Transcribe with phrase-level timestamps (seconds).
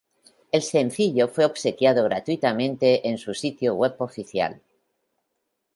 [0.51, 4.59] El sencillo fue obsequiado gratuitamente en su sitio web oficial.